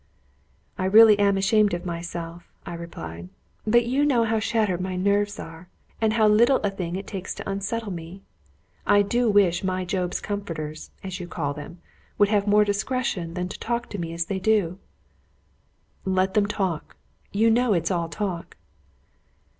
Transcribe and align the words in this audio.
"I 0.79 0.85
really 0.85 1.19
am 1.19 1.37
ashamed 1.37 1.75
of 1.75 1.85
myself," 1.85 2.51
I 2.65 2.73
replied; 2.73 3.29
"but 3.67 3.85
you 3.85 4.03
know 4.03 4.23
how 4.23 4.39
shattered 4.39 4.81
my 4.81 4.95
nerves 4.95 5.39
are, 5.39 5.69
and 6.01 6.13
how 6.13 6.27
little 6.27 6.57
a 6.63 6.71
thing 6.71 6.95
it 6.95 7.05
takes 7.05 7.35
to 7.35 7.47
unsettle 7.47 7.91
me. 7.91 8.23
I 8.87 9.03
do 9.03 9.29
wish 9.29 9.63
my 9.63 9.85
Job's 9.85 10.19
comforters, 10.19 10.89
as 11.03 11.19
you 11.19 11.27
call 11.27 11.53
them, 11.53 11.81
would 12.17 12.29
have 12.29 12.47
more 12.47 12.65
discretion 12.65 13.35
than 13.35 13.47
to 13.49 13.59
talk 13.59 13.89
to 13.91 13.99
me 13.99 14.11
as 14.11 14.25
they 14.25 14.39
do." 14.39 14.79
"Let 16.03 16.33
them 16.33 16.47
talk; 16.47 16.95
you 17.31 17.51
know 17.51 17.75
it 17.75 17.83
is 17.83 17.91
all 17.91 18.09
talk." 18.09 18.57